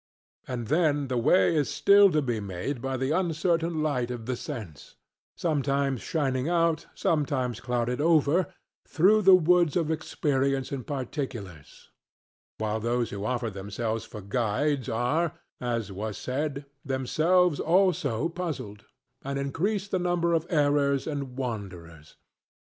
And 0.47 0.65
then 0.65 1.09
the 1.09 1.17
way 1.19 1.55
is 1.55 1.69
still 1.69 2.09
to 2.09 2.23
be 2.23 2.39
made 2.39 2.81
by 2.81 2.97
the 2.97 3.11
uncertain 3.11 3.83
light 3.83 4.09
of 4.09 4.25
the 4.25 4.35
sense, 4.35 4.95
sometimes 5.37 6.01
shining 6.01 6.49
out, 6.49 6.87
sometimes 6.95 7.59
clouded 7.59 8.01
over, 8.01 8.51
through 8.87 9.21
the 9.21 9.35
woods 9.35 9.77
of 9.77 9.91
experience 9.91 10.71
and 10.71 10.87
particulars; 10.87 11.91
while 12.57 12.79
those 12.79 13.11
who 13.11 13.25
offer 13.25 13.51
themselves 13.51 14.03
for 14.03 14.21
guides 14.23 14.89
are 14.89 15.33
(as 15.59 15.91
was 15.91 16.17
said) 16.17 16.65
themselves 16.83 17.59
also 17.59 18.27
puzzled, 18.27 18.85
and 19.23 19.37
increase 19.37 19.87
the 19.87 19.99
number 19.99 20.33
of 20.33 20.47
errors 20.49 21.05
and 21.05 21.37
wanderers. 21.37 22.15